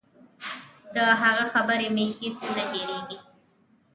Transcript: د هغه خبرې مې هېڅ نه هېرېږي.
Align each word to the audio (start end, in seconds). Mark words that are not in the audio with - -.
د 0.93 0.97
هغه 1.21 1.43
خبرې 1.53 1.87
مې 1.95 2.05
هېڅ 2.15 2.37
نه 2.55 2.63
هېرېږي. 2.71 3.17